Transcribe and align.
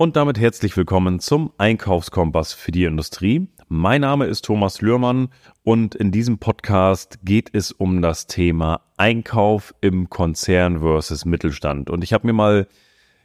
Und 0.00 0.14
damit 0.14 0.38
herzlich 0.38 0.76
willkommen 0.76 1.18
zum 1.18 1.52
Einkaufskompass 1.58 2.52
für 2.52 2.70
die 2.70 2.84
Industrie. 2.84 3.48
Mein 3.66 4.02
Name 4.02 4.26
ist 4.26 4.44
Thomas 4.44 4.80
Lührmann 4.80 5.30
und 5.64 5.96
in 5.96 6.12
diesem 6.12 6.38
Podcast 6.38 7.18
geht 7.24 7.50
es 7.52 7.72
um 7.72 8.00
das 8.00 8.28
Thema 8.28 8.82
Einkauf 8.96 9.74
im 9.80 10.08
Konzern 10.08 10.78
versus 10.78 11.24
Mittelstand. 11.24 11.90
Und 11.90 12.04
ich 12.04 12.12
habe 12.12 12.28
mir 12.28 12.32
mal 12.32 12.68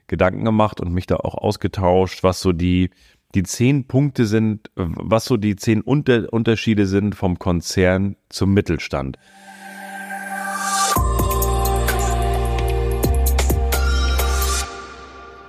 Gedanken 0.07 0.45
gemacht 0.45 0.81
und 0.81 0.91
mich 0.91 1.05
da 1.05 1.17
auch 1.17 1.35
ausgetauscht, 1.35 2.23
was 2.23 2.39
so 2.39 2.53
die, 2.53 2.89
die 3.35 3.43
zehn 3.43 3.85
Punkte 3.85 4.25
sind, 4.25 4.71
was 4.73 5.25
so 5.25 5.37
die 5.37 5.55
zehn 5.55 5.79
Unter 5.79 6.33
Unterschiede 6.33 6.87
sind 6.87 7.13
vom 7.13 7.37
Konzern 7.37 8.15
zum 8.29 8.51
Mittelstand. 8.51 9.19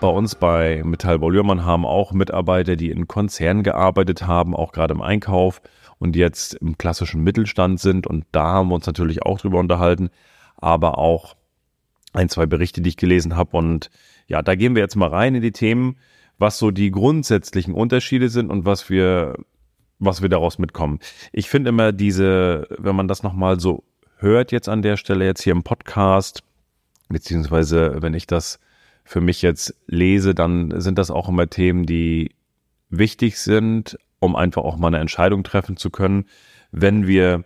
Bei 0.05 0.11
uns 0.11 0.35
bei 0.35 0.83
Metallbau 0.85 1.31
Lührmann 1.31 1.65
haben 1.65 1.87
auch 1.87 2.13
Mitarbeiter, 2.13 2.77
die 2.77 2.91
in 2.91 3.09
Konzernen 3.09 3.63
gearbeitet 3.63 4.27
haben, 4.27 4.55
auch 4.55 4.73
gerade 4.73 4.93
im 4.93 5.01
Einkauf 5.01 5.63
und 5.99 6.15
jetzt 6.15 6.53
im 6.57 6.77
klassischen 6.77 7.23
Mittelstand 7.23 7.81
sind. 7.81 8.07
Und 8.07 8.27
da 8.31 8.45
haben 8.49 8.69
wir 8.69 8.75
uns 8.75 8.87
natürlich 8.87 9.23
auch 9.23 9.41
drüber 9.41 9.59
unterhalten, 9.59 10.11
aber 10.59 10.99
auch 10.99 11.37
ein, 12.13 12.29
zwei 12.29 12.45
Berichte, 12.45 12.83
die 12.83 12.91
ich 12.91 12.99
gelesen 12.99 13.35
habe. 13.35 13.57
Und 13.57 13.89
ja, 14.27 14.43
da 14.43 14.57
gehen 14.57 14.75
wir 14.75 14.83
jetzt 14.83 14.95
mal 14.95 15.09
rein 15.09 15.37
in 15.37 15.41
die 15.41 15.53
Themen, 15.53 15.97
was 16.37 16.59
so 16.59 16.71
die 16.71 16.91
grundsätzlichen 16.91 17.73
Unterschiede 17.73 18.29
sind 18.29 18.51
und 18.51 18.67
was 18.67 18.91
wir, 18.91 19.39
was 20.01 20.21
wir 20.21 20.29
daraus 20.29 20.59
mitkommen. 20.59 20.99
Ich 21.33 21.49
finde 21.49 21.71
immer 21.71 21.93
diese, 21.93 22.69
wenn 22.77 22.95
man 22.95 23.09
das 23.09 23.23
nochmal 23.23 23.59
so 23.59 23.85
hört 24.19 24.53
jetzt 24.53 24.69
an 24.69 24.83
der 24.83 24.99
Stelle, 24.99 25.25
jetzt 25.25 25.43
hier 25.43 25.55
im 25.55 25.63
Podcast, 25.63 26.43
beziehungsweise 27.09 28.03
wenn 28.03 28.13
ich 28.13 28.27
das 28.27 28.59
für 29.05 29.21
mich 29.21 29.43
jetzt 29.43 29.75
lese, 29.87 30.35
dann 30.35 30.81
sind 30.81 30.99
das 30.99 31.11
auch 31.11 31.29
immer 31.29 31.49
Themen, 31.49 31.87
die 31.87 32.35
wichtig 32.89 33.39
sind, 33.39 33.99
um 34.19 34.35
einfach 34.37 34.63
auch 34.63 34.77
mal 34.77 34.89
eine 34.89 34.99
Entscheidung 34.99 35.45
treffen 35.45 35.77
zu 35.77 35.91
können, 35.91 36.27
wenn 36.73 37.07
wir 37.07 37.45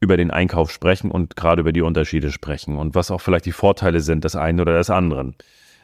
über 0.00 0.16
den 0.16 0.30
Einkauf 0.30 0.70
sprechen 0.70 1.10
und 1.10 1.36
gerade 1.36 1.60
über 1.60 1.72
die 1.72 1.82
Unterschiede 1.82 2.30
sprechen 2.30 2.76
und 2.76 2.94
was 2.94 3.10
auch 3.10 3.20
vielleicht 3.20 3.46
die 3.46 3.52
Vorteile 3.52 4.00
sind 4.00 4.24
des 4.24 4.36
einen 4.36 4.60
oder 4.60 4.76
des 4.76 4.90
anderen. 4.90 5.36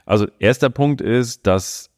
Also 0.04 0.26
erster 0.38 0.68
Punkt 0.68 1.00
ist, 1.00 1.46
das 1.46 1.90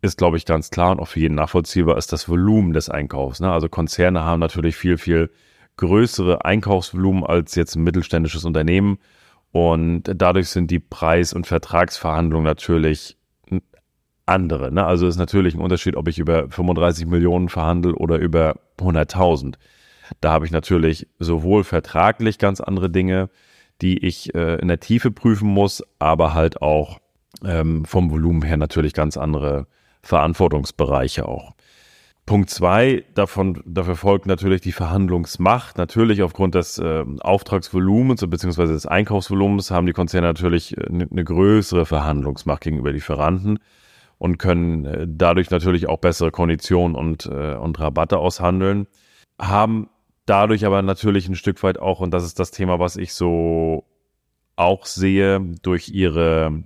ist, 0.00 0.18
glaube 0.18 0.36
ich, 0.36 0.44
ganz 0.44 0.70
klar 0.70 0.92
und 0.92 1.00
auch 1.00 1.08
für 1.08 1.20
jeden 1.20 1.34
nachvollziehbar, 1.34 1.98
ist 1.98 2.12
das 2.12 2.28
Volumen 2.28 2.72
des 2.72 2.88
Einkaufs. 2.88 3.40
Ne? 3.40 3.50
Also 3.50 3.68
Konzerne 3.68 4.22
haben 4.22 4.40
natürlich 4.40 4.76
viel, 4.76 4.98
viel 4.98 5.30
größere 5.76 6.44
Einkaufsvolumen 6.44 7.24
als 7.24 7.54
jetzt 7.54 7.74
ein 7.74 7.82
mittelständisches 7.82 8.44
Unternehmen. 8.44 8.98
Und 9.54 10.02
dadurch 10.16 10.48
sind 10.48 10.72
die 10.72 10.80
Preis- 10.80 11.32
und 11.32 11.46
Vertragsverhandlungen 11.46 12.44
natürlich 12.44 13.16
andere. 14.26 14.72
Ne? 14.72 14.84
Also 14.84 15.06
ist 15.06 15.16
natürlich 15.16 15.54
ein 15.54 15.60
Unterschied, 15.60 15.94
ob 15.94 16.08
ich 16.08 16.18
über 16.18 16.50
35 16.50 17.06
Millionen 17.06 17.48
verhandle 17.48 17.94
oder 17.94 18.18
über 18.18 18.56
100.000. 18.80 19.54
Da 20.20 20.32
habe 20.32 20.44
ich 20.44 20.50
natürlich 20.50 21.06
sowohl 21.20 21.62
vertraglich 21.62 22.38
ganz 22.38 22.60
andere 22.60 22.90
Dinge, 22.90 23.30
die 23.80 24.04
ich 24.04 24.34
äh, 24.34 24.56
in 24.56 24.66
der 24.66 24.80
Tiefe 24.80 25.12
prüfen 25.12 25.48
muss, 25.48 25.84
aber 26.00 26.34
halt 26.34 26.60
auch 26.60 26.98
ähm, 27.44 27.84
vom 27.84 28.10
Volumen 28.10 28.42
her 28.42 28.56
natürlich 28.56 28.92
ganz 28.92 29.16
andere 29.16 29.68
Verantwortungsbereiche 30.02 31.28
auch. 31.28 31.54
Punkt 32.26 32.48
zwei, 32.48 33.04
davon, 33.14 33.62
dafür 33.66 33.96
folgt 33.96 34.24
natürlich 34.24 34.62
die 34.62 34.72
Verhandlungsmacht. 34.72 35.76
Natürlich 35.76 36.22
aufgrund 36.22 36.54
des 36.54 36.78
äh, 36.78 37.04
Auftragsvolumens 37.20 38.26
bzw. 38.26 38.66
des 38.68 38.86
Einkaufsvolumens 38.86 39.70
haben 39.70 39.86
die 39.86 39.92
Konzerne 39.92 40.28
natürlich 40.28 40.74
eine, 40.78 41.04
äh, 41.04 41.08
eine 41.10 41.24
größere 41.24 41.84
Verhandlungsmacht 41.84 42.62
gegenüber 42.62 42.92
Lieferanten 42.92 43.58
und 44.16 44.38
können 44.38 44.86
äh, 44.86 45.06
dadurch 45.06 45.50
natürlich 45.50 45.86
auch 45.86 45.98
bessere 45.98 46.30
Konditionen 46.30 46.96
und, 46.96 47.26
äh, 47.26 47.56
und 47.56 47.78
Rabatte 47.78 48.16
aushandeln. 48.16 48.86
Haben 49.38 49.90
dadurch 50.24 50.64
aber 50.64 50.80
natürlich 50.80 51.28
ein 51.28 51.34
Stück 51.34 51.62
weit 51.62 51.78
auch, 51.78 52.00
und 52.00 52.14
das 52.14 52.24
ist 52.24 52.40
das 52.40 52.50
Thema, 52.50 52.78
was 52.78 52.96
ich 52.96 53.12
so 53.12 53.84
auch 54.56 54.86
sehe, 54.86 55.40
durch 55.62 55.90
ihre, 55.90 56.62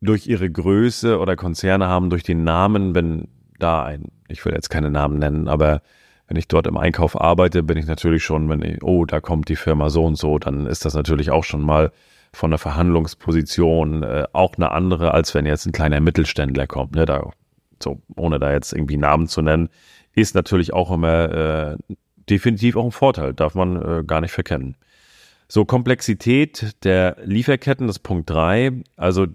durch 0.00 0.28
ihre 0.28 0.48
Größe 0.48 1.18
oder 1.18 1.34
Konzerne 1.34 1.88
haben 1.88 2.08
durch 2.08 2.22
den 2.22 2.44
Namen, 2.44 2.94
wenn 2.94 3.26
da 3.58 3.84
ein, 3.84 4.06
ich 4.28 4.44
will 4.44 4.52
jetzt 4.52 4.70
keine 4.70 4.90
Namen 4.90 5.18
nennen, 5.18 5.48
aber 5.48 5.82
wenn 6.28 6.36
ich 6.36 6.48
dort 6.48 6.66
im 6.66 6.76
Einkauf 6.76 7.20
arbeite, 7.20 7.62
bin 7.62 7.78
ich 7.78 7.86
natürlich 7.86 8.24
schon, 8.24 8.48
wenn 8.48 8.62
ich, 8.62 8.82
oh, 8.82 9.04
da 9.04 9.20
kommt 9.20 9.48
die 9.48 9.56
Firma 9.56 9.90
so 9.90 10.04
und 10.04 10.16
so, 10.16 10.38
dann 10.38 10.66
ist 10.66 10.84
das 10.84 10.94
natürlich 10.94 11.30
auch 11.30 11.44
schon 11.44 11.62
mal 11.62 11.92
von 12.32 12.50
der 12.50 12.58
Verhandlungsposition 12.58 14.02
äh, 14.02 14.24
auch 14.32 14.54
eine 14.56 14.72
andere, 14.72 15.14
als 15.14 15.34
wenn 15.34 15.46
jetzt 15.46 15.66
ein 15.66 15.72
kleiner 15.72 16.00
Mittelständler 16.00 16.66
kommt. 16.66 16.94
Ne? 16.94 17.06
Da, 17.06 17.30
so, 17.82 18.02
ohne 18.16 18.38
da 18.38 18.52
jetzt 18.52 18.72
irgendwie 18.72 18.96
Namen 18.96 19.28
zu 19.28 19.40
nennen, 19.40 19.68
ist 20.12 20.34
natürlich 20.34 20.72
auch 20.72 20.90
immer 20.90 21.30
äh, 21.30 21.76
definitiv 22.28 22.76
auch 22.76 22.84
ein 22.84 22.92
Vorteil, 22.92 23.32
darf 23.32 23.54
man 23.54 23.76
äh, 23.76 24.04
gar 24.04 24.20
nicht 24.20 24.32
verkennen. 24.32 24.76
So, 25.48 25.64
Komplexität 25.64 26.74
der 26.84 27.16
Lieferketten, 27.24 27.86
das 27.86 28.00
Punkt 28.00 28.28
drei. 28.28 28.72
Also 28.96 29.26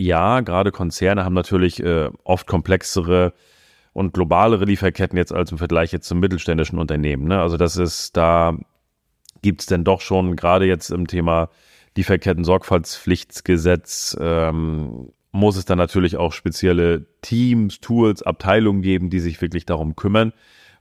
ja, 0.00 0.40
gerade 0.40 0.72
Konzerne 0.72 1.24
haben 1.24 1.34
natürlich 1.34 1.80
äh, 1.82 2.08
oft 2.24 2.46
komplexere 2.46 3.34
und 3.92 4.14
globalere 4.14 4.64
Lieferketten 4.64 5.18
jetzt 5.18 5.32
als 5.32 5.52
im 5.52 5.58
Vergleich 5.58 5.92
jetzt 5.92 6.08
zum 6.08 6.20
mittelständischen 6.20 6.78
Unternehmen. 6.78 7.28
Ne? 7.28 7.38
Also 7.38 7.58
das 7.58 7.76
ist, 7.76 8.16
da 8.16 8.56
gibt 9.42 9.60
es 9.60 9.66
denn 9.66 9.84
doch 9.84 10.00
schon 10.00 10.36
gerade 10.36 10.64
jetzt 10.64 10.88
im 10.90 11.06
Thema 11.06 11.50
Lieferketten-Sorgfaltspflichtsgesetz 11.96 14.16
ähm, 14.18 15.10
muss 15.32 15.56
es 15.56 15.66
dann 15.66 15.76
natürlich 15.76 16.16
auch 16.16 16.32
spezielle 16.32 17.04
Teams, 17.20 17.80
Tools, 17.80 18.22
Abteilungen 18.22 18.80
geben, 18.80 19.10
die 19.10 19.20
sich 19.20 19.42
wirklich 19.42 19.66
darum 19.66 19.96
kümmern, 19.96 20.32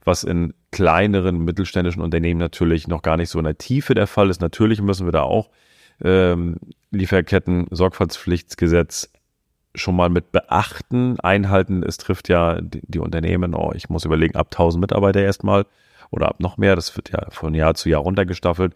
was 0.06 0.24
in 0.24 0.54
kleineren 0.72 1.44
mittelständischen 1.44 2.02
Unternehmen 2.02 2.40
natürlich 2.40 2.88
noch 2.88 3.02
gar 3.02 3.18
nicht 3.18 3.28
so 3.30 3.40
in 3.40 3.46
der 3.46 3.58
Tiefe 3.58 3.96
der 3.96 4.08
Fall 4.08 4.30
ist. 4.30 4.40
Natürlich 4.40 4.82
müssen 4.82 5.06
wir 5.06 5.12
da 5.12 5.24
auch 5.24 5.50
ähm, 6.04 6.58
Lieferketten-Sorgfaltspflichtsgesetz 6.92 9.10
schon 9.76 9.96
mal 9.96 10.10
mit 10.10 10.32
beachten, 10.32 11.20
einhalten. 11.20 11.84
Es 11.84 11.98
trifft 11.98 12.30
ja 12.30 12.60
die, 12.62 12.82
die 12.84 13.00
Unternehmen, 13.00 13.54
oh, 13.54 13.72
ich 13.76 13.90
muss 13.90 14.06
überlegen, 14.06 14.36
ab 14.36 14.48
1000 14.52 14.82
Mitarbeiter 14.82 15.22
erstmal 15.22 15.66
oder 16.12 16.30
ab 16.30 16.40
noch 16.40 16.58
mehr. 16.58 16.76
Das 16.76 16.96
wird 16.96 17.12
ja 17.12 17.28
von 17.30 17.54
Jahr 17.54 17.76
zu 17.76 17.90
Jahr 17.90 18.02
runtergestaffelt. 18.02 18.76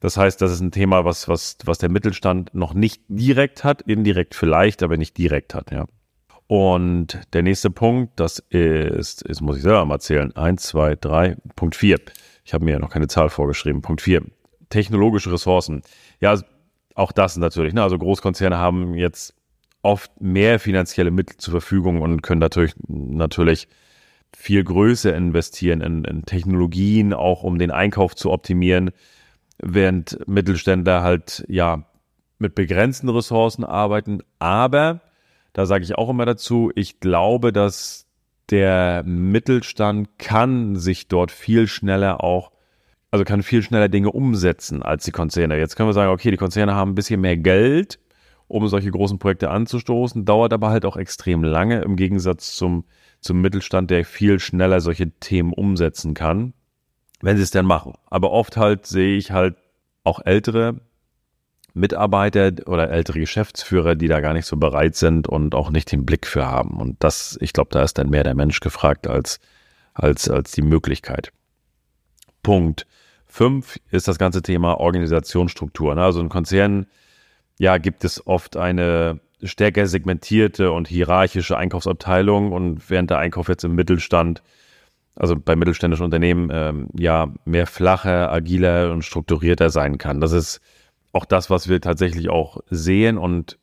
Das 0.00 0.16
heißt, 0.16 0.40
das 0.40 0.52
ist 0.52 0.60
ein 0.60 0.70
Thema, 0.70 1.04
was, 1.04 1.28
was, 1.28 1.56
was 1.64 1.78
der 1.78 1.90
Mittelstand 1.90 2.54
noch 2.54 2.72
nicht 2.72 3.02
direkt 3.08 3.64
hat, 3.64 3.82
indirekt 3.82 4.36
vielleicht, 4.36 4.84
aber 4.84 4.96
nicht 4.96 5.18
direkt 5.18 5.54
hat, 5.54 5.72
ja. 5.72 5.86
Und 6.46 7.20
der 7.34 7.42
nächste 7.42 7.68
Punkt, 7.68 8.18
das 8.18 8.38
ist, 8.38 9.24
jetzt 9.28 9.42
muss 9.42 9.58
ich 9.58 9.62
selber 9.62 9.84
mal 9.84 9.98
zählen, 9.98 10.34
eins, 10.34 10.62
zwei, 10.62 10.96
drei, 10.96 11.36
Punkt 11.56 11.76
vier. 11.76 11.98
Ich 12.44 12.54
habe 12.54 12.64
mir 12.64 12.72
ja 12.72 12.78
noch 12.78 12.88
keine 12.88 13.08
Zahl 13.08 13.28
vorgeschrieben. 13.28 13.82
Punkt 13.82 14.00
vier, 14.00 14.22
technologische 14.70 15.30
Ressourcen. 15.30 15.82
Ja, 16.20 16.38
auch 16.98 17.12
das 17.12 17.36
natürlich. 17.36 17.74
Ne? 17.74 17.82
Also 17.82 17.98
Großkonzerne 17.98 18.58
haben 18.58 18.94
jetzt 18.94 19.34
oft 19.82 20.20
mehr 20.20 20.58
finanzielle 20.58 21.10
Mittel 21.10 21.36
zur 21.36 21.52
Verfügung 21.52 22.02
und 22.02 22.22
können 22.22 22.40
natürlich, 22.40 22.74
natürlich 22.88 23.68
viel 24.36 24.62
größer 24.64 25.14
investieren 25.14 25.80
in, 25.80 26.04
in 26.04 26.24
Technologien, 26.24 27.14
auch 27.14 27.42
um 27.42 27.58
den 27.58 27.70
Einkauf 27.70 28.14
zu 28.14 28.30
optimieren, 28.30 28.90
während 29.58 30.18
Mittelständler 30.28 31.02
halt 31.02 31.44
ja 31.48 31.84
mit 32.38 32.54
begrenzten 32.54 33.08
Ressourcen 33.08 33.64
arbeiten. 33.64 34.20
Aber 34.38 35.00
da 35.52 35.66
sage 35.66 35.84
ich 35.84 35.96
auch 35.96 36.10
immer 36.10 36.26
dazu, 36.26 36.70
ich 36.74 37.00
glaube, 37.00 37.52
dass 37.52 38.06
der 38.50 39.02
Mittelstand 39.04 40.18
kann 40.18 40.76
sich 40.76 41.08
dort 41.08 41.30
viel 41.30 41.66
schneller 41.66 42.22
auch, 42.22 42.50
also 43.10 43.24
kann 43.24 43.42
viel 43.42 43.62
schneller 43.62 43.88
Dinge 43.88 44.10
umsetzen 44.10 44.82
als 44.82 45.04
die 45.04 45.12
Konzerne. 45.12 45.58
Jetzt 45.58 45.76
können 45.76 45.88
wir 45.88 45.94
sagen, 45.94 46.12
okay, 46.12 46.30
die 46.30 46.36
Konzerne 46.36 46.74
haben 46.74 46.92
ein 46.92 46.94
bisschen 46.94 47.20
mehr 47.20 47.36
Geld, 47.36 47.98
um 48.48 48.66
solche 48.68 48.90
großen 48.90 49.18
Projekte 49.18 49.50
anzustoßen, 49.50 50.24
dauert 50.24 50.52
aber 50.52 50.70
halt 50.70 50.84
auch 50.84 50.96
extrem 50.96 51.42
lange 51.44 51.80
im 51.82 51.96
Gegensatz 51.96 52.54
zum, 52.56 52.84
zum 53.20 53.40
Mittelstand, 53.40 53.90
der 53.90 54.04
viel 54.04 54.40
schneller 54.40 54.80
solche 54.80 55.10
Themen 55.10 55.52
umsetzen 55.52 56.14
kann, 56.14 56.54
wenn 57.20 57.36
sie 57.36 57.42
es 57.42 57.50
denn 57.50 57.66
machen. 57.66 57.94
Aber 58.10 58.30
oft 58.30 58.56
halt 58.56 58.86
sehe 58.86 59.16
ich 59.16 59.30
halt 59.30 59.56
auch 60.04 60.20
ältere 60.24 60.80
Mitarbeiter 61.74 62.50
oder 62.66 62.90
ältere 62.90 63.20
Geschäftsführer, 63.20 63.94
die 63.94 64.08
da 64.08 64.20
gar 64.20 64.32
nicht 64.32 64.46
so 64.46 64.56
bereit 64.56 64.96
sind 64.96 65.28
und 65.28 65.54
auch 65.54 65.70
nicht 65.70 65.92
den 65.92 66.06
Blick 66.06 66.26
für 66.26 66.46
haben. 66.46 66.80
Und 66.80 66.96
das, 67.00 67.38
ich 67.40 67.52
glaube, 67.52 67.70
da 67.72 67.82
ist 67.82 67.98
dann 67.98 68.10
mehr 68.10 68.24
der 68.24 68.34
Mensch 68.34 68.60
gefragt 68.60 69.06
als, 69.06 69.38
als, 69.94 70.28
als 70.28 70.52
die 70.52 70.62
Möglichkeit. 70.62 71.32
Punkt 72.42 72.86
fünf 73.26 73.78
ist 73.90 74.08
das 74.08 74.18
ganze 74.18 74.42
Thema 74.42 74.80
Organisationsstruktur. 74.80 75.94
Ne? 75.94 76.02
Also 76.02 76.20
ein 76.20 76.28
Konzern 76.28 76.86
ja, 77.58 77.78
gibt 77.78 78.04
es 78.04 78.26
oft 78.26 78.56
eine 78.56 79.20
stärker 79.42 79.86
segmentierte 79.86 80.72
und 80.72 80.88
hierarchische 80.88 81.56
Einkaufsabteilung 81.56 82.52
und 82.52 82.90
während 82.90 83.10
der 83.10 83.18
Einkauf 83.18 83.48
jetzt 83.48 83.64
im 83.64 83.74
Mittelstand, 83.74 84.42
also 85.14 85.36
bei 85.36 85.54
mittelständischen 85.54 86.04
Unternehmen, 86.04 86.50
ähm, 86.52 86.88
ja, 86.96 87.32
mehr 87.44 87.66
flacher, 87.66 88.32
agiler 88.32 88.90
und 88.92 89.04
strukturierter 89.04 89.70
sein 89.70 89.98
kann. 89.98 90.20
Das 90.20 90.32
ist 90.32 90.60
auch 91.12 91.24
das, 91.24 91.50
was 91.50 91.68
wir 91.68 91.80
tatsächlich 91.80 92.28
auch 92.28 92.58
sehen 92.70 93.18
und 93.18 93.58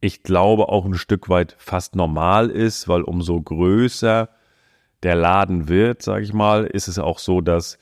ich 0.00 0.22
glaube 0.22 0.68
auch 0.68 0.84
ein 0.84 0.94
Stück 0.94 1.28
weit 1.28 1.56
fast 1.58 1.96
normal 1.96 2.50
ist, 2.50 2.88
weil 2.88 3.02
umso 3.02 3.40
größer 3.40 4.28
der 5.02 5.14
Laden 5.16 5.68
wird, 5.68 6.02
sage 6.02 6.24
ich 6.24 6.32
mal, 6.32 6.64
ist 6.64 6.86
es 6.86 6.98
auch 6.98 7.18
so, 7.18 7.40
dass 7.40 7.78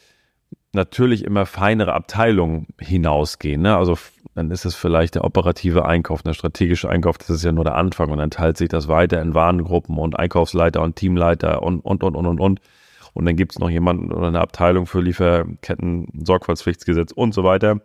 natürlich 0.77 1.25
immer 1.25 1.47
feinere 1.47 1.95
Abteilungen 1.95 2.69
hinausgehen. 2.79 3.63
Ne? 3.63 3.77
Also 3.77 3.99
dann 4.35 4.51
ist 4.51 4.65
es 4.65 4.77
vielleicht 4.77 5.17
der 5.17 5.25
operative 5.25 5.87
Einkauf, 5.87 6.23
der 6.23 6.35
strategische 6.35 6.89
Einkauf, 6.89 7.19
das 7.19 7.31
ist 7.31 7.45
ja 7.45 7.53
nur 7.53 7.65
der 7.65 7.75
Anfang 7.75 8.11
und 8.11 8.19
dann 8.19 8.31
teilt 8.31 8.57
sich 8.57 8.69
das 8.69 8.87
weiter 8.87 9.21
in 9.21 9.35
Warengruppen 9.35 9.99
und 9.99 10.19
Einkaufsleiter 10.19 10.83
und 10.83 10.95
Teamleiter 10.95 11.63
und, 11.63 11.81
und, 11.81 12.05
und, 12.05 12.15
und, 12.15 12.27
und, 12.27 12.41
und. 12.41 12.61
Und 13.15 13.25
dann 13.25 13.35
gibt 13.35 13.53
es 13.53 13.59
noch 13.59 13.71
jemanden 13.71 14.13
oder 14.13 14.29
eine 14.29 14.41
Abteilung 14.41 14.87
für 14.87 15.01
Lieferketten, 15.01 16.09
Sorgfaltspflichtsgesetz 16.23 17.13
und 17.13 17.33
so 17.33 17.45
weiter. 17.45 17.81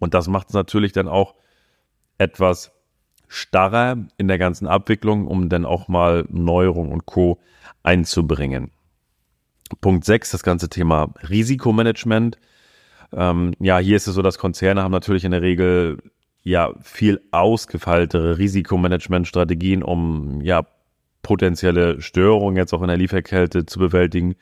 Und 0.00 0.14
das 0.14 0.28
macht 0.28 0.48
es 0.48 0.54
natürlich 0.54 0.92
dann 0.92 1.08
auch 1.08 1.34
etwas 2.16 2.72
starrer 3.28 3.96
in 4.16 4.28
der 4.28 4.38
ganzen 4.38 4.66
Abwicklung, 4.66 5.26
um 5.26 5.50
dann 5.50 5.66
auch 5.66 5.88
mal 5.88 6.24
Neuerung 6.30 6.90
und 6.90 7.04
Co. 7.04 7.38
einzubringen. 7.82 8.70
Punkt 9.80 10.04
6, 10.04 10.30
das 10.30 10.42
ganze 10.42 10.68
Thema 10.68 11.12
Risikomanagement. 11.28 12.38
Ähm, 13.12 13.54
ja, 13.58 13.78
hier 13.78 13.96
ist 13.96 14.06
es 14.06 14.14
so, 14.14 14.22
dass 14.22 14.38
Konzerne 14.38 14.82
haben 14.82 14.92
natürlich 14.92 15.24
in 15.24 15.30
der 15.30 15.42
Regel 15.42 15.98
ja 16.42 16.72
viel 16.80 17.20
ausgefeiltere 17.32 18.38
Risikomanagementstrategien, 18.38 19.82
um 19.82 20.40
ja 20.42 20.66
potenzielle 21.22 22.00
Störungen 22.00 22.56
jetzt 22.56 22.72
auch 22.72 22.82
in 22.82 22.88
der 22.88 22.96
Lieferkette 22.96 23.66
zu 23.66 23.80
bewältigen, 23.80 24.36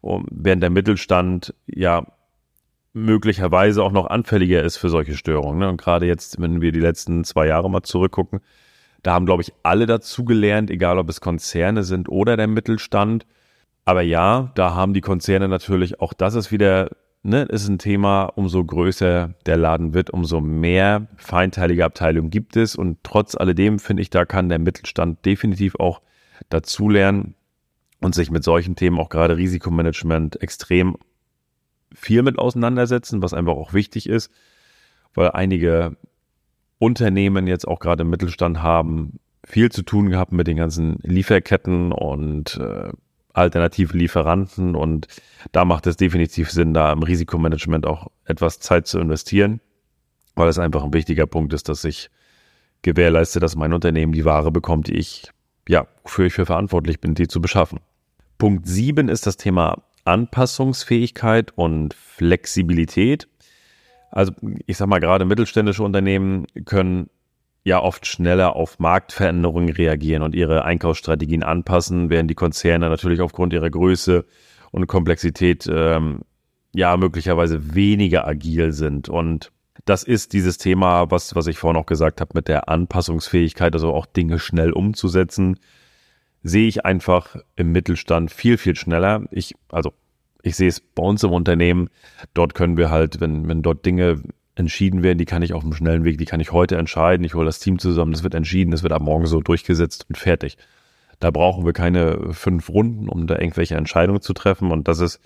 um, 0.00 0.26
während 0.30 0.62
der 0.62 0.70
Mittelstand 0.70 1.54
ja 1.66 2.06
möglicherweise 2.92 3.82
auch 3.82 3.92
noch 3.92 4.06
anfälliger 4.06 4.62
ist 4.62 4.76
für 4.76 4.88
solche 4.88 5.16
Störungen. 5.16 5.58
Ne? 5.58 5.68
Und 5.68 5.80
gerade 5.80 6.06
jetzt, 6.06 6.40
wenn 6.40 6.60
wir 6.60 6.72
die 6.72 6.80
letzten 6.80 7.24
zwei 7.24 7.46
Jahre 7.46 7.70
mal 7.70 7.82
zurückgucken, 7.82 8.40
da 9.04 9.12
haben, 9.12 9.26
glaube 9.26 9.42
ich, 9.42 9.52
alle 9.62 9.86
dazugelernt, 9.86 10.70
egal 10.70 10.98
ob 10.98 11.08
es 11.10 11.20
Konzerne 11.20 11.82
sind 11.82 12.08
oder 12.08 12.36
der 12.36 12.46
Mittelstand. 12.46 13.26
Aber 13.84 14.02
ja, 14.02 14.50
da 14.54 14.74
haben 14.74 14.94
die 14.94 15.00
Konzerne 15.00 15.48
natürlich, 15.48 16.00
auch 16.00 16.14
das 16.14 16.34
ist 16.34 16.50
wieder, 16.50 16.90
ne, 17.22 17.42
ist 17.42 17.68
ein 17.68 17.78
Thema, 17.78 18.24
umso 18.24 18.64
größer 18.64 19.34
der 19.44 19.56
Laden 19.56 19.92
wird, 19.92 20.10
umso 20.10 20.40
mehr 20.40 21.06
feinteilige 21.16 21.84
Abteilungen 21.84 22.30
gibt 22.30 22.56
es. 22.56 22.76
Und 22.76 22.98
trotz 23.02 23.34
alledem 23.34 23.78
finde 23.78 24.02
ich, 24.02 24.10
da 24.10 24.24
kann 24.24 24.48
der 24.48 24.58
Mittelstand 24.58 25.24
definitiv 25.24 25.74
auch 25.76 26.00
dazulernen 26.48 27.34
und 28.00 28.14
sich 28.14 28.30
mit 28.30 28.44
solchen 28.44 28.76
Themen, 28.76 28.98
auch 28.98 29.10
gerade 29.10 29.36
Risikomanagement, 29.36 30.40
extrem 30.42 30.96
viel 31.94 32.22
mit 32.22 32.38
auseinandersetzen, 32.38 33.22
was 33.22 33.34
einfach 33.34 33.54
auch 33.54 33.72
wichtig 33.72 34.08
ist, 34.08 34.30
weil 35.14 35.30
einige 35.30 35.96
Unternehmen 36.78 37.46
jetzt 37.46 37.68
auch 37.68 37.78
gerade 37.78 38.02
im 38.02 38.10
Mittelstand 38.10 38.62
haben 38.62 39.20
viel 39.44 39.70
zu 39.70 39.82
tun 39.82 40.10
gehabt 40.10 40.32
mit 40.32 40.46
den 40.46 40.56
ganzen 40.56 40.98
Lieferketten 41.02 41.92
und 41.92 42.56
äh, 42.56 42.92
alternative 43.34 43.96
Lieferanten 43.96 44.74
und 44.74 45.08
da 45.52 45.64
macht 45.64 45.86
es 45.86 45.96
definitiv 45.96 46.50
Sinn, 46.50 46.72
da 46.72 46.92
im 46.92 47.02
Risikomanagement 47.02 47.84
auch 47.84 48.10
etwas 48.24 48.60
Zeit 48.60 48.86
zu 48.86 48.98
investieren, 48.98 49.60
weil 50.34 50.48
es 50.48 50.58
einfach 50.58 50.82
ein 50.82 50.94
wichtiger 50.94 51.26
Punkt 51.26 51.52
ist, 51.52 51.68
dass 51.68 51.84
ich 51.84 52.10
gewährleiste, 52.82 53.40
dass 53.40 53.56
mein 53.56 53.72
Unternehmen 53.72 54.12
die 54.12 54.24
Ware 54.24 54.52
bekommt, 54.52 54.88
die 54.88 54.94
ich, 54.94 55.30
ja, 55.68 55.86
wofür 56.02 56.26
ich 56.26 56.32
für 56.32 56.46
verantwortlich 56.46 57.00
bin, 57.00 57.14
die 57.14 57.28
zu 57.28 57.40
beschaffen. 57.40 57.80
Punkt 58.38 58.66
sieben 58.66 59.08
ist 59.08 59.26
das 59.26 59.36
Thema 59.36 59.82
Anpassungsfähigkeit 60.04 61.52
und 61.56 61.94
Flexibilität. 61.94 63.28
Also 64.10 64.32
ich 64.66 64.76
sag 64.76 64.86
mal, 64.86 65.00
gerade 65.00 65.24
mittelständische 65.24 65.82
Unternehmen 65.82 66.46
können 66.66 67.10
ja 67.64 67.82
oft 67.82 68.06
schneller 68.06 68.56
auf 68.56 68.78
Marktveränderungen 68.78 69.70
reagieren 69.70 70.22
und 70.22 70.34
ihre 70.34 70.64
Einkaufsstrategien 70.64 71.42
anpassen, 71.42 72.10
während 72.10 72.30
die 72.30 72.34
Konzerne 72.34 72.88
natürlich 72.88 73.20
aufgrund 73.20 73.52
ihrer 73.52 73.70
Größe 73.70 74.24
und 74.70 74.86
Komplexität 74.86 75.68
ähm, 75.70 76.20
ja 76.74 76.96
möglicherweise 76.96 77.74
weniger 77.74 78.26
agil 78.26 78.72
sind. 78.72 79.08
Und 79.08 79.50
das 79.86 80.02
ist 80.02 80.32
dieses 80.34 80.58
Thema, 80.58 81.10
was, 81.10 81.34
was 81.34 81.46
ich 81.46 81.58
vorhin 81.58 81.80
auch 81.80 81.86
gesagt 81.86 82.20
habe, 82.20 82.32
mit 82.34 82.48
der 82.48 82.68
Anpassungsfähigkeit, 82.68 83.74
also 83.74 83.92
auch 83.92 84.06
Dinge 84.06 84.38
schnell 84.38 84.72
umzusetzen 84.72 85.58
sehe 86.44 86.68
ich 86.68 86.84
einfach 86.84 87.36
im 87.56 87.72
Mittelstand 87.72 88.30
viel, 88.30 88.58
viel 88.58 88.76
schneller. 88.76 89.24
Ich, 89.30 89.54
also, 89.70 89.92
ich 90.42 90.54
sehe 90.54 90.68
es 90.68 90.78
bei 90.78 91.02
uns 91.02 91.24
im 91.24 91.32
Unternehmen. 91.32 91.88
Dort 92.34 92.54
können 92.54 92.76
wir 92.76 92.90
halt, 92.90 93.20
wenn, 93.20 93.48
wenn 93.48 93.62
dort 93.62 93.84
Dinge 93.84 94.22
entschieden 94.54 95.02
werden, 95.02 95.18
die 95.18 95.24
kann 95.24 95.42
ich 95.42 95.52
auf 95.52 95.62
einem 95.62 95.72
schnellen 95.72 96.04
Weg, 96.04 96.18
die 96.18 96.26
kann 96.26 96.40
ich 96.40 96.52
heute 96.52 96.76
entscheiden. 96.76 97.24
Ich 97.24 97.34
hole 97.34 97.46
das 97.46 97.58
Team 97.58 97.78
zusammen, 97.78 98.12
das 98.12 98.22
wird 98.22 98.34
entschieden, 98.34 98.70
das 98.70 98.82
wird 98.82 98.92
ab 98.92 99.02
morgen 99.02 99.26
so 99.26 99.40
durchgesetzt 99.40 100.06
und 100.08 100.16
fertig. 100.16 100.56
Da 101.18 101.30
brauchen 101.30 101.64
wir 101.64 101.72
keine 101.72 102.32
fünf 102.32 102.68
Runden, 102.68 103.08
um 103.08 103.26
da 103.26 103.38
irgendwelche 103.38 103.76
Entscheidungen 103.76 104.20
zu 104.20 104.32
treffen. 104.32 104.70
Und 104.70 104.88
das 104.88 105.00
ist 105.00 105.20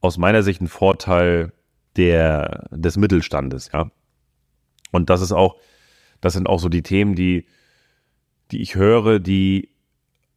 aus 0.00 0.18
meiner 0.18 0.42
Sicht 0.42 0.60
ein 0.60 0.68
Vorteil 0.68 1.52
der, 1.96 2.68
des 2.70 2.96
Mittelstandes, 2.96 3.70
ja. 3.72 3.90
Und 4.90 5.10
das 5.10 5.20
ist 5.20 5.32
auch, 5.32 5.56
das 6.20 6.32
sind 6.32 6.48
auch 6.48 6.58
so 6.58 6.68
die 6.68 6.82
Themen, 6.82 7.14
die, 7.14 7.46
die 8.50 8.62
ich 8.62 8.74
höre, 8.74 9.18
die 9.18 9.70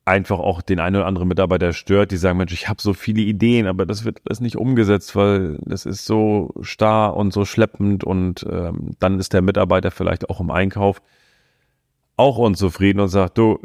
einfach 0.06 0.40
auch 0.40 0.62
den 0.62 0.80
einen 0.80 0.96
oder 0.98 1.06
anderen 1.06 1.28
Mitarbeiter 1.28 1.74
stört, 1.74 2.12
die 2.12 2.18
sagen, 2.18 2.38
Mensch, 2.38 2.54
ich 2.54 2.68
habe 2.68 2.82
so 2.82 2.94
viele 2.94 3.22
Ideen, 3.22 3.68
aber 3.68 3.86
das 3.86 4.04
wird 4.04 4.22
alles 4.26 4.40
nicht 4.40 4.56
umgesetzt, 4.56 5.16
weil 5.16 5.60
das 5.62 5.86
ist 5.86 6.06
so 6.06 6.54
starr 6.62 7.16
und 7.16 7.32
so 7.34 7.46
schleppend 7.46 8.04
und 8.04 8.46
ähm, 8.50 8.92
dann 9.00 9.20
ist 9.20 9.34
der 9.34 9.42
Mitarbeiter 9.42 9.92
vielleicht 9.92 10.30
auch 10.30 10.40
im 10.40 10.50
Einkauf 10.50 11.02
auch 12.18 12.38
unzufrieden 12.38 13.00
und 13.00 13.10
sagt, 13.10 13.38
du, 13.38 13.60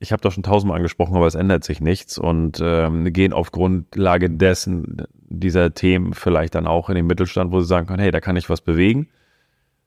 ich 0.00 0.10
habe 0.10 0.20
doch 0.20 0.32
schon 0.32 0.42
tausendmal 0.42 0.76
angesprochen, 0.76 1.14
aber 1.14 1.26
es 1.26 1.36
ändert 1.36 1.62
sich 1.62 1.80
nichts 1.80 2.18
und 2.18 2.60
ähm, 2.60 3.12
gehen 3.12 3.32
auf 3.32 3.52
Grundlage 3.52 4.30
dessen 4.30 5.04
dieser 5.20 5.74
Themen 5.74 6.12
vielleicht 6.12 6.56
dann 6.56 6.66
auch 6.66 6.88
in 6.88 6.96
den 6.96 7.06
Mittelstand, 7.06 7.52
wo 7.52 7.60
sie 7.60 7.68
sagen 7.68 7.86
können, 7.86 8.02
hey, 8.02 8.10
da 8.10 8.20
kann 8.20 8.36
ich 8.36 8.50
was 8.50 8.60
bewegen, 8.60 9.08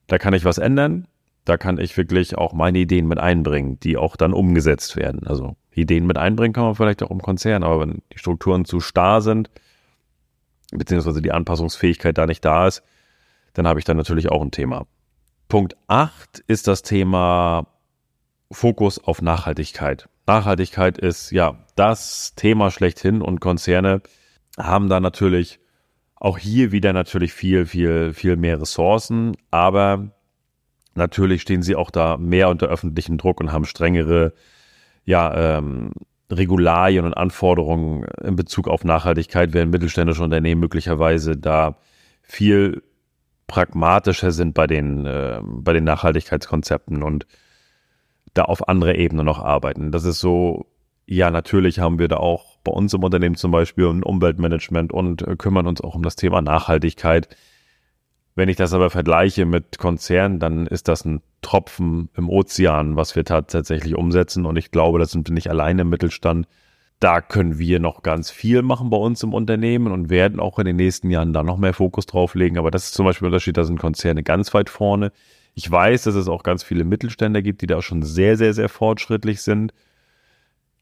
da 0.07 0.17
kann 0.17 0.33
ich 0.33 0.45
was 0.45 0.57
ändern, 0.57 1.07
da 1.43 1.57
kann 1.57 1.77
ich 1.77 1.97
wirklich 1.97 2.37
auch 2.37 2.53
meine 2.53 2.79
Ideen 2.79 3.07
mit 3.07 3.19
einbringen, 3.19 3.77
die 3.81 3.97
auch 3.97 4.15
dann 4.15 4.33
umgesetzt 4.33 4.95
werden. 4.95 5.27
Also 5.27 5.57
Ideen 5.81 6.05
mit 6.05 6.17
einbringen 6.17 6.53
kann 6.53 6.65
man 6.65 6.75
vielleicht 6.75 7.03
auch 7.03 7.11
im 7.11 7.21
Konzern, 7.21 7.63
aber 7.63 7.81
wenn 7.81 8.01
die 8.13 8.17
Strukturen 8.17 8.65
zu 8.65 8.79
starr 8.79 9.21
sind, 9.21 9.49
beziehungsweise 10.71 11.21
die 11.21 11.31
Anpassungsfähigkeit 11.31 12.17
da 12.17 12.25
nicht 12.25 12.43
da 12.43 12.67
ist, 12.67 12.83
dann 13.53 13.67
habe 13.67 13.79
ich 13.79 13.85
dann 13.85 13.97
natürlich 13.97 14.29
auch 14.29 14.41
ein 14.41 14.51
Thema. 14.51 14.87
Punkt 15.47 15.75
8 15.87 16.39
ist 16.47 16.67
das 16.67 16.81
Thema 16.81 17.67
Fokus 18.51 19.03
auf 19.03 19.21
Nachhaltigkeit. 19.21 20.09
Nachhaltigkeit 20.27 20.97
ist 20.97 21.31
ja 21.31 21.59
das 21.75 22.33
Thema 22.35 22.71
schlechthin 22.71 23.21
und 23.21 23.41
Konzerne 23.41 24.01
haben 24.57 24.89
da 24.89 24.99
natürlich 24.99 25.59
auch 26.15 26.37
hier 26.37 26.71
wieder 26.71 26.93
natürlich 26.93 27.33
viel, 27.33 27.65
viel, 27.65 28.13
viel 28.13 28.35
mehr 28.37 28.59
Ressourcen, 28.59 29.35
aber 29.51 30.11
natürlich 30.95 31.41
stehen 31.41 31.61
sie 31.61 31.75
auch 31.75 31.91
da 31.91 32.17
mehr 32.17 32.49
unter 32.49 32.67
öffentlichen 32.67 33.17
Druck 33.17 33.39
und 33.39 33.51
haben 33.51 33.65
strengere 33.65 34.33
ja, 35.05 35.57
ähm, 35.57 35.91
Regularien 36.31 37.05
und 37.05 37.13
Anforderungen 37.13 38.05
in 38.23 38.35
Bezug 38.35 38.67
auf 38.67 38.83
Nachhaltigkeit, 38.83 39.53
während 39.53 39.71
mittelständische 39.71 40.23
Unternehmen 40.23 40.59
möglicherweise 40.59 41.37
da 41.37 41.77
viel 42.23 42.81
pragmatischer 43.47 44.31
sind 44.31 44.53
bei 44.55 44.65
den, 44.65 45.05
äh, 45.05 45.39
bei 45.43 45.73
den 45.73 45.83
Nachhaltigkeitskonzepten 45.83 47.03
und 47.03 47.27
da 48.33 48.43
auf 48.43 48.67
andere 48.67 48.95
Ebenen 48.95 49.25
noch 49.25 49.39
arbeiten. 49.39 49.91
Das 49.91 50.03
ist 50.03 50.19
so, 50.19 50.65
ja, 51.05 51.29
natürlich 51.29 51.79
haben 51.79 51.99
wir 51.99 52.07
da 52.07 52.17
auch 52.17 52.57
bei 52.63 52.71
uns 52.71 52.93
im 52.93 53.03
Unternehmen 53.03 53.35
zum 53.35 53.51
Beispiel 53.51 53.85
ein 53.87 54.03
Umweltmanagement 54.03 54.91
und 54.91 55.21
äh, 55.21 55.35
kümmern 55.35 55.67
uns 55.67 55.81
auch 55.81 55.95
um 55.95 56.01
das 56.01 56.15
Thema 56.15 56.41
Nachhaltigkeit. 56.41 57.29
Wenn 58.35 58.49
ich 58.49 58.57
das 58.57 58.73
aber 58.73 58.89
vergleiche 58.89 59.45
mit 59.45 59.77
Konzernen, 59.77 60.39
dann 60.39 60.67
ist 60.67 60.89
das 60.89 61.05
ein 61.05 61.21
Tropfen 61.41 62.09
im 62.15 62.29
Ozean, 62.29 62.97
was 62.97 63.15
wir 63.15 63.23
tatsächlich 63.23 63.95
umsetzen. 63.95 64.45
Und 64.45 64.57
ich 64.57 64.71
glaube, 64.71 64.99
das 64.99 65.11
sind 65.11 65.29
wir 65.29 65.33
nicht 65.33 65.49
alleine 65.49 65.83
im 65.83 65.89
Mittelstand. 65.89 66.45
Da 66.99 67.21
können 67.21 67.59
wir 67.59 67.79
noch 67.79 68.03
ganz 68.03 68.31
viel 68.31 68.61
machen 68.61 68.89
bei 68.89 68.97
uns 68.97 69.23
im 69.23 69.33
Unternehmen 69.33 69.91
und 69.91 70.09
werden 70.09 70.41
auch 70.41 70.59
in 70.59 70.65
den 70.65 70.75
nächsten 70.75 71.09
Jahren 71.09 71.31
da 71.31 71.43
noch 71.43 71.57
mehr 71.57 71.73
Fokus 71.73 72.07
drauf 72.07 72.35
legen. 72.35 72.57
Aber 72.57 72.71
das 72.71 72.85
ist 72.85 72.93
zum 72.93 73.05
Beispiel 73.05 73.25
ein 73.25 73.31
Unterschied, 73.31 73.55
da 73.55 73.63
sind 73.63 73.79
Konzerne 73.79 74.21
ganz 74.21 74.53
weit 74.53 74.69
vorne. 74.69 75.13
Ich 75.53 75.71
weiß, 75.71 76.03
dass 76.03 76.15
es 76.15 76.27
auch 76.27 76.43
ganz 76.43 76.63
viele 76.63 76.83
Mittelständler 76.83 77.41
gibt, 77.41 77.61
die 77.61 77.67
da 77.67 77.81
schon 77.81 78.03
sehr, 78.03 78.35
sehr, 78.35 78.53
sehr 78.53 78.67
fortschrittlich 78.67 79.41
sind. 79.41 79.73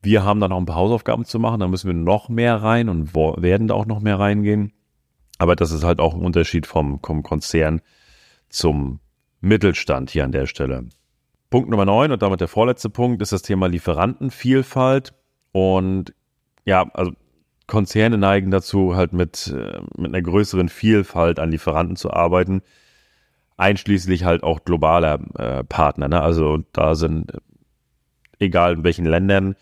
Wir 0.02 0.24
haben 0.24 0.40
da 0.40 0.48
noch 0.48 0.58
ein 0.58 0.66
paar 0.66 0.76
Hausaufgaben 0.76 1.26
zu 1.26 1.38
machen, 1.40 1.60
da 1.60 1.68
müssen 1.68 1.88
wir 1.88 1.94
noch 1.94 2.30
mehr 2.30 2.62
rein 2.64 2.90
und 2.90 3.14
werden 3.16 3.68
da 3.68 3.76
auch 3.76 3.86
noch 3.86 4.00
mehr 4.00 4.20
reingehen. 4.20 4.74
Aber 5.38 5.56
das 5.56 5.72
ist 5.72 5.84
halt 5.84 6.00
auch 6.00 6.14
ein 6.14 6.22
Unterschied 6.22 6.68
vom, 6.68 7.00
vom 7.04 7.24
Konzern 7.24 7.82
zum 8.50 9.00
Mittelstand 9.42 10.10
hier 10.10 10.24
an 10.24 10.32
der 10.32 10.46
Stelle. 10.46 10.86
Punkt 11.50 11.70
Nummer 11.70 11.86
9 11.86 12.12
und 12.12 12.22
damit 12.22 12.42
der 12.42 12.48
vorletzte 12.48 12.90
Punkt 12.90 13.22
ist 13.22 13.32
das 13.32 13.42
Thema 13.42 13.68
Lieferantenvielfalt. 13.68 15.14
Und 15.52 16.14
ja, 16.66 16.90
also 16.94 17.12
Konzerne 17.68 18.18
neigen 18.18 18.52
dazu, 18.52 18.96
halt 18.96 19.14
mit, 19.14 19.48
äh, 19.48 19.82
mit 19.98 20.14
einer 20.14 20.22
größeren 20.22 20.70
Vielfalt 20.70 21.40
an 21.40 21.52
Lieferanten 21.52 21.96
zu 21.96 22.12
arbeiten. 22.12 22.62
einschließlich 23.58 24.24
halt 24.24 24.44
auch 24.44 24.66
globaler 24.66 25.20
äh, 25.38 25.64
Partner. 25.64 26.08
Ne? 26.08 26.22
Also 26.22 26.64
da 26.74 26.96
sind, 26.96 27.34
egal 28.40 28.74
in 28.74 28.84
welchen 28.84 29.06
Ländern, 29.06 29.56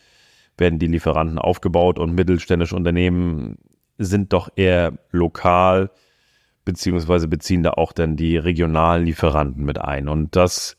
werden 0.58 0.80
die 0.80 0.88
Lieferanten 0.88 1.38
aufgebaut 1.40 2.00
und 2.00 2.16
mittelständische 2.16 2.76
Unternehmen 2.76 3.58
sind 4.06 4.34
doch 4.34 4.50
eher 4.56 4.94
lokal, 5.12 5.92
beziehungsweise 6.66 7.28
beziehen 7.28 7.64
da 7.64 7.72
auch 7.72 7.94
dann 7.94 8.16
die 8.16 8.38
regionalen 8.38 9.06
Lieferanten 9.06 9.64
mit 9.64 9.80
ein. 9.80 10.08
Und 10.08 10.36
das 10.36 10.78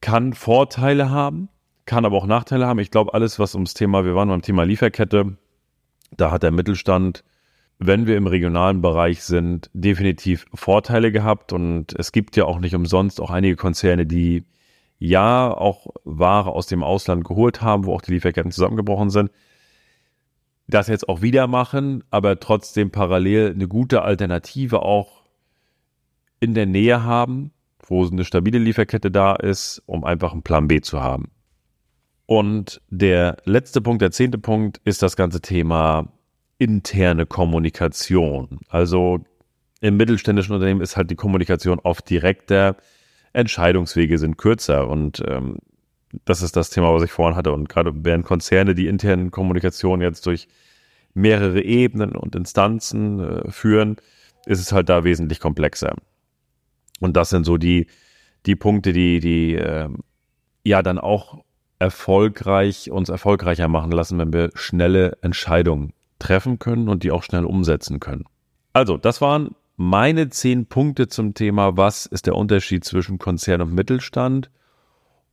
kann 0.00 0.32
Vorteile 0.32 1.10
haben, 1.10 1.48
kann 1.86 2.04
aber 2.04 2.16
auch 2.16 2.26
Nachteile 2.26 2.66
haben. 2.66 2.78
Ich 2.78 2.90
glaube, 2.90 3.14
alles, 3.14 3.38
was 3.38 3.54
ums 3.54 3.74
Thema, 3.74 4.04
wir 4.04 4.14
waren 4.14 4.28
beim 4.28 4.42
Thema 4.42 4.64
Lieferkette, 4.64 5.36
da 6.16 6.30
hat 6.30 6.42
der 6.42 6.50
Mittelstand, 6.50 7.24
wenn 7.78 8.06
wir 8.06 8.16
im 8.16 8.26
regionalen 8.26 8.80
Bereich 8.80 9.22
sind, 9.22 9.70
definitiv 9.72 10.46
Vorteile 10.54 11.12
gehabt. 11.12 11.52
Und 11.52 11.94
es 11.98 12.12
gibt 12.12 12.36
ja 12.36 12.44
auch 12.44 12.58
nicht 12.58 12.74
umsonst 12.74 13.20
auch 13.20 13.30
einige 13.30 13.56
Konzerne, 13.56 14.06
die 14.06 14.44
ja 14.98 15.52
auch 15.52 15.86
Ware 16.04 16.50
aus 16.50 16.66
dem 16.66 16.82
Ausland 16.82 17.24
geholt 17.24 17.62
haben, 17.62 17.84
wo 17.84 17.94
auch 17.94 18.02
die 18.02 18.12
Lieferketten 18.12 18.50
zusammengebrochen 18.50 19.10
sind. 19.10 19.30
Das 20.68 20.88
jetzt 20.88 21.08
auch 21.08 21.22
wieder 21.22 21.46
machen, 21.46 22.04
aber 22.10 22.40
trotzdem 22.40 22.90
parallel 22.90 23.52
eine 23.54 23.68
gute 23.68 24.02
Alternative 24.02 24.82
auch 24.82 25.22
in 26.40 26.54
der 26.54 26.66
Nähe 26.66 27.02
haben, 27.02 27.52
wo 27.86 28.06
eine 28.06 28.24
stabile 28.24 28.58
Lieferkette 28.58 29.10
da 29.10 29.34
ist, 29.34 29.82
um 29.86 30.04
einfach 30.04 30.32
einen 30.32 30.42
Plan 30.42 30.68
B 30.68 30.80
zu 30.80 31.02
haben. 31.02 31.30
Und 32.26 32.82
der 32.90 33.38
letzte 33.44 33.80
Punkt, 33.80 34.02
der 34.02 34.10
zehnte 34.10 34.36
Punkt, 34.36 34.80
ist 34.84 35.02
das 35.02 35.16
ganze 35.16 35.40
Thema 35.40 36.12
interne 36.58 37.24
Kommunikation. 37.24 38.60
Also 38.68 39.20
im 39.80 39.96
mittelständischen 39.96 40.54
Unternehmen 40.54 40.82
ist 40.82 40.96
halt 40.96 41.10
die 41.10 41.16
Kommunikation 41.16 41.78
oft 41.78 42.10
direkter, 42.10 42.76
Entscheidungswege 43.32 44.18
sind 44.18 44.36
kürzer 44.36 44.88
und 44.88 45.22
ähm, 45.26 45.58
das 46.24 46.42
ist 46.42 46.56
das 46.56 46.70
Thema, 46.70 46.92
was 46.94 47.02
ich 47.02 47.10
vorhin 47.10 47.36
hatte. 47.36 47.52
Und 47.52 47.68
gerade 47.68 47.92
während 47.94 48.24
Konzerne 48.24 48.74
die 48.74 48.86
internen 48.86 49.30
Kommunikation 49.30 50.00
jetzt 50.00 50.26
durch 50.26 50.48
mehrere 51.14 51.62
Ebenen 51.62 52.16
und 52.16 52.34
Instanzen 52.36 53.20
äh, 53.20 53.50
führen, 53.50 53.96
ist 54.46 54.60
es 54.60 54.72
halt 54.72 54.88
da 54.88 55.04
wesentlich 55.04 55.40
komplexer. 55.40 55.94
Und 57.00 57.16
das 57.16 57.30
sind 57.30 57.44
so 57.44 57.56
die, 57.56 57.86
die 58.46 58.56
Punkte, 58.56 58.92
die, 58.92 59.20
die 59.20 59.54
äh, 59.54 59.88
ja 60.64 60.82
dann 60.82 60.98
auch 60.98 61.42
erfolgreich, 61.78 62.90
uns 62.90 63.08
erfolgreicher 63.08 63.68
machen 63.68 63.92
lassen, 63.92 64.18
wenn 64.18 64.32
wir 64.32 64.50
schnelle 64.54 65.18
Entscheidungen 65.22 65.92
treffen 66.18 66.58
können 66.58 66.88
und 66.88 67.02
die 67.04 67.12
auch 67.12 67.22
schnell 67.22 67.44
umsetzen 67.44 68.00
können. 68.00 68.24
Also, 68.72 68.96
das 68.96 69.20
waren 69.20 69.54
meine 69.76 70.28
zehn 70.28 70.66
Punkte 70.66 71.06
zum 71.06 71.34
Thema, 71.34 71.76
was 71.76 72.06
ist 72.06 72.26
der 72.26 72.34
Unterschied 72.34 72.84
zwischen 72.84 73.18
Konzern 73.18 73.60
und 73.60 73.74
Mittelstand. 73.74 74.50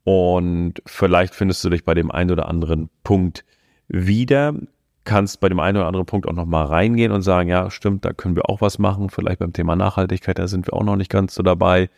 Und 0.06 0.84
vielleicht 0.86 1.34
findest 1.34 1.64
du 1.64 1.70
dich 1.70 1.84
bei 1.84 1.96
dem 1.96 2.12
einen 2.12 2.30
oder 2.30 2.48
anderen 2.48 2.90
Punkt 3.04 3.44
wieder, 3.88 4.54
kannst 5.04 5.40
bei 5.40 5.50
dem 5.50 5.60
einen 5.60 5.78
oder 5.78 5.88
anderen 5.88 6.06
Punkt 6.06 6.28
auch 6.28 6.34
nochmal 6.34 6.68
reingehen 6.68 7.12
und 7.12 7.24
sagen, 7.24 7.50
ja, 7.50 7.72
stimmt, 7.72 8.06
da 8.06 8.14
können 8.14 8.36
wir 8.36 8.48
auch 8.48 8.62
was 8.62 8.78
machen. 8.78 9.10
Vielleicht 9.10 9.40
beim 9.40 9.52
Thema 9.52 9.76
Nachhaltigkeit, 9.76 10.38
da 10.38 10.48
sind 10.48 10.68
wir 10.68 10.74
auch 10.74 10.84
noch 10.84 10.96
nicht 10.96 11.10
ganz 11.10 11.34
so 11.34 11.42
dabei. 11.42 11.90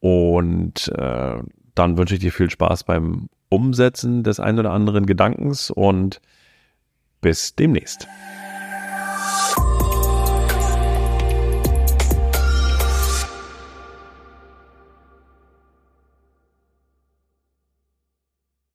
Und 0.00 0.88
äh, 0.98 1.38
dann 1.76 1.96
wünsche 1.96 2.14
ich 2.14 2.20
dir 2.20 2.32
viel 2.32 2.50
Spaß 2.50 2.84
beim 2.84 3.28
Umsetzen 3.48 4.24
des 4.24 4.40
einen 4.40 4.58
oder 4.58 4.72
anderen 4.72 5.06
Gedankens 5.06 5.70
und 5.70 6.20
bis 7.20 7.54
demnächst. 7.54 8.08